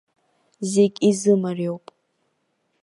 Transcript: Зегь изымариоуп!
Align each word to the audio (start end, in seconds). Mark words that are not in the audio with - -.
Зегь 0.71 0.97
изымариоуп! 1.07 1.85